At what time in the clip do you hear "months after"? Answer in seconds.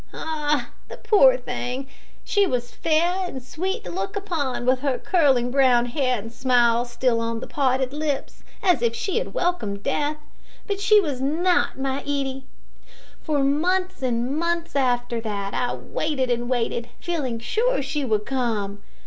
14.39-15.21